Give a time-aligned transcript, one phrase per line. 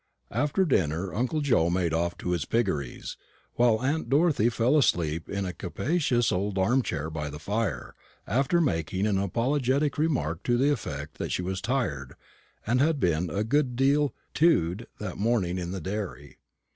[0.31, 3.17] After dinner uncle Joe made off to his piggeries;
[3.53, 7.93] while aunt Dorothy fell asleep in a capacious old arm chair by the fire,
[8.25, 12.15] after making an apologetic remark to the effect that she was tired,
[12.65, 16.39] and had been a good deal "tewed" that morning in the dairy.